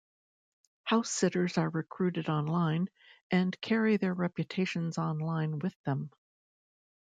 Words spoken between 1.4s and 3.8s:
are recruited online and